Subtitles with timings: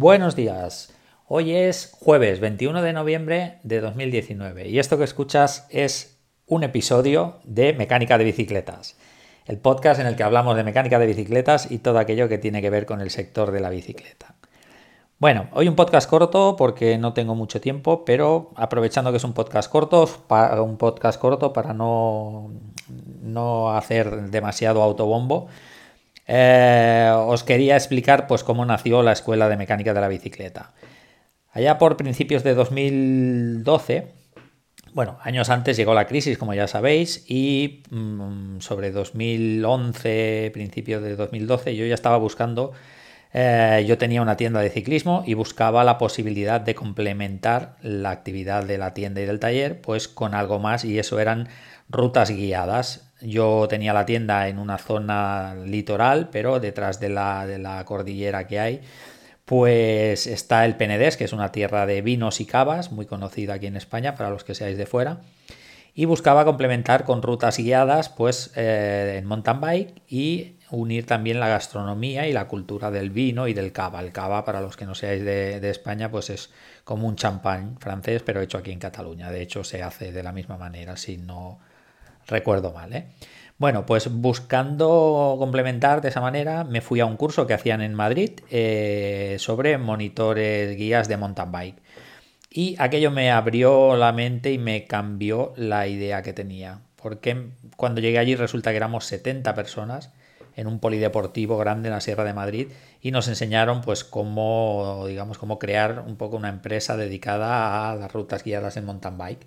[0.00, 0.94] Buenos días.
[1.26, 7.40] Hoy es jueves 21 de noviembre de 2019 y esto que escuchas es un episodio
[7.42, 8.96] de Mecánica de Bicicletas,
[9.46, 12.62] el podcast en el que hablamos de mecánica de bicicletas y todo aquello que tiene
[12.62, 14.36] que ver con el sector de la bicicleta.
[15.18, 19.32] Bueno, hoy un podcast corto porque no tengo mucho tiempo, pero aprovechando que es un
[19.32, 20.08] podcast corto,
[20.62, 22.52] un podcast corto para no,
[23.20, 25.48] no hacer demasiado autobombo,
[26.28, 30.72] eh, os quería explicar pues cómo nació la Escuela de Mecánica de la Bicicleta.
[31.52, 34.12] Allá por principios de 2012,
[34.92, 41.16] bueno, años antes llegó la crisis, como ya sabéis, y mm, sobre 2011, principios de
[41.16, 42.72] 2012, yo ya estaba buscando,
[43.32, 48.64] eh, yo tenía una tienda de ciclismo y buscaba la posibilidad de complementar la actividad
[48.64, 51.48] de la tienda y del taller, pues con algo más, y eso eran
[51.88, 53.12] rutas guiadas.
[53.20, 58.46] Yo tenía la tienda en una zona litoral, pero detrás de la, de la cordillera
[58.46, 58.80] que hay,
[59.44, 63.66] pues está el Penedés, que es una tierra de vinos y cavas, muy conocida aquí
[63.66, 65.20] en España para los que seáis de fuera.
[65.94, 71.48] Y buscaba complementar con rutas guiadas, pues eh, en mountain bike y unir también la
[71.48, 74.00] gastronomía y la cultura del vino y del cava.
[74.00, 76.50] El cava, para los que no seáis de, de España, pues es
[76.84, 79.32] como un champán francés, pero hecho aquí en Cataluña.
[79.32, 81.58] De hecho, se hace de la misma manera, si no,
[82.28, 82.92] recuerdo mal.
[82.92, 83.06] ¿eh?
[83.58, 87.94] Bueno, pues buscando complementar de esa manera, me fui a un curso que hacían en
[87.94, 91.82] Madrid eh, sobre monitores guías de mountain bike.
[92.50, 96.80] Y aquello me abrió la mente y me cambió la idea que tenía.
[96.96, 100.12] Porque cuando llegué allí resulta que éramos 70 personas
[100.56, 102.68] en un polideportivo grande en la Sierra de Madrid
[103.00, 108.12] y nos enseñaron pues cómo digamos cómo crear un poco una empresa dedicada a las
[108.12, 109.46] rutas guiadas en mountain bike.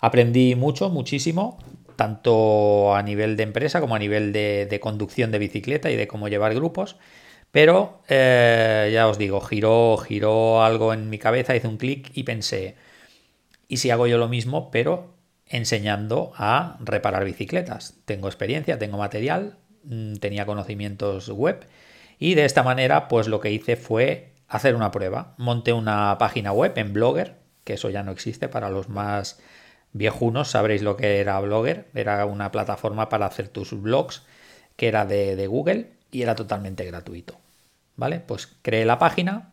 [0.00, 1.58] Aprendí mucho, muchísimo,
[1.96, 6.28] tanto a nivel de empresa como a nivel de, conducción de bicicleta y de cómo
[6.28, 6.96] llevar grupos.
[7.50, 12.22] Pero eh, ya os digo, giró, giró algo en mi cabeza, hice un clic y
[12.22, 12.76] pensé,
[13.68, 15.14] ¿y si hago yo lo mismo, pero
[15.46, 17.96] enseñando a reparar bicicletas?
[18.04, 21.66] Tengo experiencia, tengo material, mm, tenía conocimientos web
[22.18, 25.34] y de esta manera pues lo que hice fue hacer una prueba.
[25.38, 29.40] Monté una página web en Blogger, que eso ya no existe para los más
[29.92, 31.88] viejunos sabréis lo que era Blogger.
[31.94, 34.22] Era una plataforma para hacer tus blogs
[34.76, 37.38] que era de, Google y era totalmente gratuito.
[37.96, 38.20] ¿Vale?
[38.20, 39.52] Pues creé la página.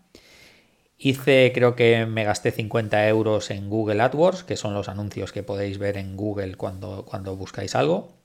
[0.98, 5.44] Hice, creo que me gasté 50 euros en Google AdWords, que son los anuncios que
[5.44, 8.18] podéis ver en Google cuando, cuando buscáis algo.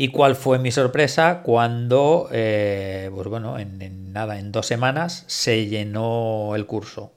[0.00, 5.66] ¿Y cuál fue mi sorpresa cuando, eh, pues bueno, en, nada, en dos semanas se
[5.66, 7.12] llenó el curso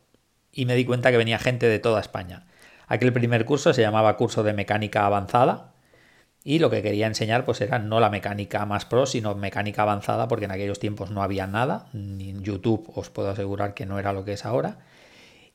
[0.52, 2.46] y me di cuenta que venía gente de toda España.
[2.88, 5.74] Aquel primer curso se llamaba curso de mecánica avanzada
[6.44, 10.28] y lo que quería enseñar pues era no la mecánica más pro, sino mecánica avanzada
[10.28, 14.00] porque en aquellos tiempos no había nada, ni en YouTube os puedo asegurar que no
[14.00, 14.80] era lo que es ahora.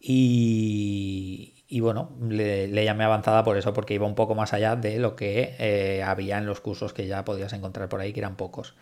[0.00, 5.16] Y, bueno, le, llamé avanzada por eso, porque iba un poco más allá de lo
[5.16, 8.74] que eh, había en los cursos que ya podías encontrar por ahí, que eran pocos.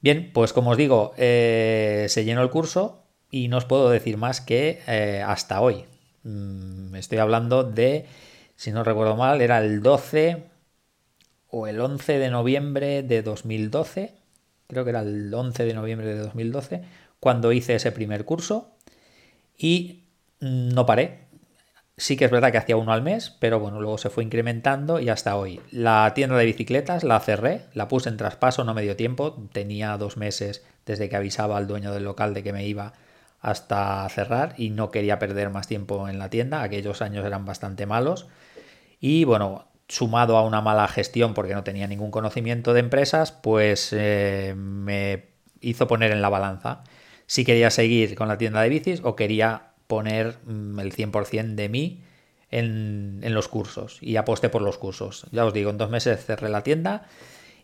[0.00, 4.16] Bien, pues como os digo, eh, se llenó el curso y no os puedo decir
[4.16, 5.84] más que eh, hasta hoy.
[6.26, 8.06] Mm, estoy hablando de,
[8.56, 10.42] si no recuerdo mal, era el 12
[11.48, 14.12] o el 11 de noviembre de 2012.
[14.66, 16.82] Creo que era el 11 de noviembre de 2012
[17.20, 18.72] cuando hice ese primer curso
[19.56, 20.02] y
[20.40, 21.26] no paré.
[21.96, 24.98] Sí que es verdad que hacía uno al mes, pero bueno, luego se fue incrementando
[25.00, 25.60] y hasta hoy.
[25.70, 29.96] La tienda de bicicletas la cerré, la puse en traspaso, no me dio tiempo, tenía
[29.96, 32.92] dos meses desde que avisaba al dueño del local de que me iba
[33.40, 36.62] hasta cerrar y no quería perder más tiempo en la tienda.
[36.62, 38.26] Aquellos años eran bastante malos.
[39.00, 43.90] Y bueno, sumado a una mala gestión porque no tenía ningún conocimiento de empresas, pues
[43.92, 45.26] eh, me
[45.60, 46.82] hizo poner en la balanza
[47.26, 51.68] si quería seguir con la tienda de bicis o quería poner mm, el 100% de
[51.68, 52.02] mí
[52.50, 55.26] en, en los cursos y aposté por los cursos.
[55.32, 57.06] Ya os digo, en dos meses cerré la tienda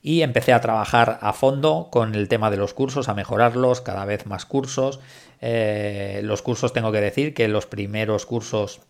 [0.02, 4.04] y empecé a trabajar a fondo con el tema de los cursos, a mejorarlos, cada
[4.04, 4.98] vez más cursos.
[5.40, 8.80] Eh, los cursos tengo que decir que los primeros cursos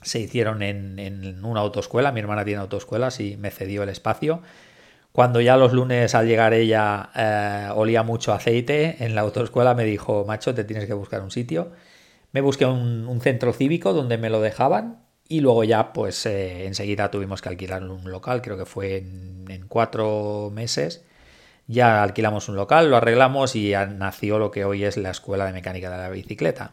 [0.00, 4.40] se hicieron en, una autoescuela, mi hermana tiene autoescuelas y me cedió el espacio.
[5.12, 9.84] Cuando ya los lunes al llegar ella eh, olía mucho aceite, en la autoescuela me
[9.84, 11.72] dijo, macho, te tienes que buscar un sitio.
[12.32, 17.10] Me busqué un centro cívico donde me lo dejaban y luego ya, pues eh, enseguida
[17.10, 21.04] tuvimos que alquilar un local, creo que fue en, cuatro meses.
[21.66, 25.46] Ya alquilamos un local, lo arreglamos y ya nació lo que hoy es la Escuela
[25.46, 26.72] de Mecánica de la Bicicleta.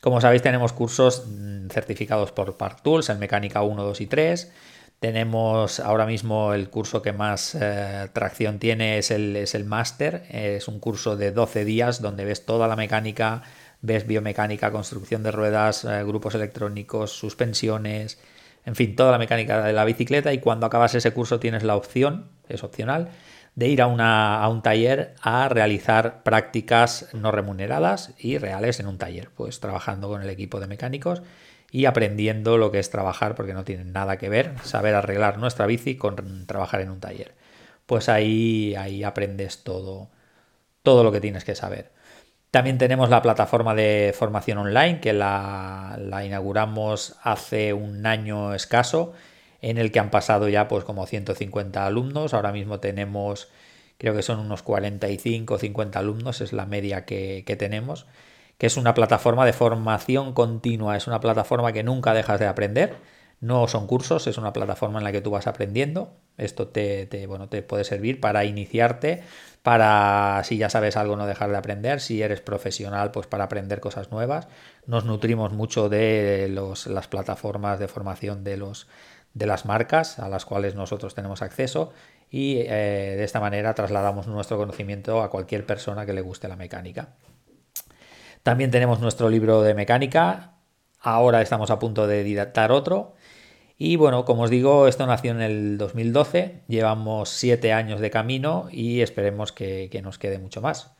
[0.00, 4.52] Como sabéis, tenemos cursos mm, certificados por Park Tools en Mecánica 1, 2 y 3.
[5.00, 10.24] Tenemos ahora mismo el curso que más eh, tracción tiene, es el, es el máster.
[10.30, 13.42] Es un curso de 12 días donde ves toda la mecánica,
[13.82, 18.18] ves biomecánica, construcción de ruedas, eh, grupos electrónicos, suspensiones,
[18.64, 21.76] en fin, toda la mecánica de la bicicleta y cuando acabas ese curso tienes la
[21.76, 23.08] opción, es opcional,
[23.54, 28.86] de ir a, una, a, un taller a realizar prácticas no remuneradas y reales en
[28.86, 31.22] un taller, pues trabajando con el equipo de mecánicos
[31.70, 35.66] y aprendiendo lo que es trabajar, porque no tiene nada que ver saber arreglar nuestra
[35.66, 37.34] bici con trabajar en un taller.
[37.86, 40.10] Pues ahí, ahí aprendes todo,
[40.82, 41.90] todo lo que tienes que saber.
[42.50, 49.12] También tenemos la plataforma de formación online que la, inauguramos hace un año escaso,
[49.62, 52.34] en el que han pasado ya pues como 150 alumnos.
[52.34, 53.48] Ahora mismo tenemos,
[53.98, 58.06] creo que son unos 45 o 50 alumnos, es la media que, que tenemos,
[58.58, 62.96] que es una plataforma de formación continua, es una plataforma que nunca dejas de aprender
[63.40, 66.12] no son cursos, es una plataforma en la que tú vas aprendiendo.
[66.36, 69.22] Esto te, bueno, te puede servir para iniciarte,
[69.62, 73.80] para si ya sabes algo no dejar de aprender, si eres profesional pues para aprender
[73.80, 74.46] cosas nuevas.
[74.86, 78.88] Nos nutrimos mucho de los, las plataformas de formación de, los,
[79.32, 81.92] de las marcas a las cuales nosotros tenemos acceso
[82.30, 86.56] y eh, de esta manera trasladamos nuestro conocimiento a cualquier persona que le guste la
[86.56, 87.08] mecánica.
[88.42, 90.52] También tenemos nuestro libro de mecánica.
[91.00, 93.14] Ahora estamos a punto de dictar otro
[93.82, 98.68] y bueno, como os digo, esto nació en el 2012, llevamos siete años de camino
[98.70, 100.92] y esperemos que, nos quede mucho más.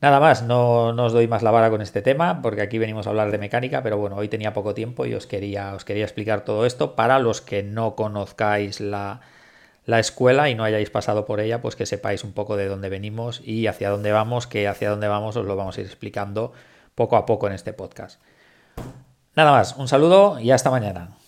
[0.00, 3.10] Nada más, no, os doy más la vara con este tema, porque aquí venimos a
[3.10, 6.46] hablar de mecánica, pero bueno, hoy tenía poco tiempo y os quería, os quería explicar
[6.46, 9.20] todo esto para los que no conozcáis la,
[9.84, 12.88] la escuela y no hayáis pasado por ella, pues que sepáis un poco de dónde
[12.88, 16.54] venimos y hacia dónde vamos, que hacia dónde vamos os lo vamos a ir explicando
[16.94, 18.18] poco a poco en este podcast.
[19.36, 21.18] Nada más, un saludo y hasta mañana.